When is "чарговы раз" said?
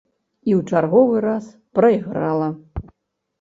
0.79-1.51